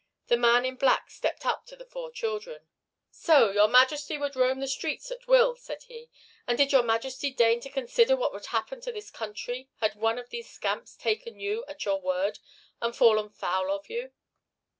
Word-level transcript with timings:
The 0.29 0.35
man 0.35 0.65
in 0.65 0.77
black 0.77 1.11
stepped 1.11 1.45
up 1.45 1.67
to 1.67 1.75
the 1.75 1.85
four 1.85 2.09
children. 2.09 2.65
"So 3.11 3.51
your 3.51 3.67
Majesty 3.67 4.17
would 4.17 4.35
roam 4.35 4.59
the 4.59 4.67
streets 4.67 5.11
at 5.11 5.27
will?" 5.27 5.55
said 5.55 5.83
he. 5.83 6.09
"And 6.47 6.57
did 6.57 6.71
your 6.71 6.81
Majesty 6.81 7.29
deign 7.29 7.59
to 7.59 7.69
consider 7.69 8.15
what 8.15 8.33
would 8.33 8.47
happen 8.47 8.81
to 8.81 8.91
this 8.91 9.11
country 9.11 9.69
had 9.77 9.93
one 9.93 10.17
of 10.17 10.29
these 10.31 10.49
scamps 10.49 10.95
taken 10.95 11.39
you 11.39 11.65
at 11.67 11.85
your 11.85 12.01
word 12.01 12.39
and 12.81 12.95
fallen 12.95 13.29
foul 13.29 13.69
of 13.69 13.91
you?" 13.91 14.11